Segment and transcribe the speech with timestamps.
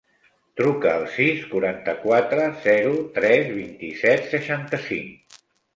[0.61, 5.43] Truca al sis, quaranta-quatre, zero, tres, vint-i-set, seixanta-cinc.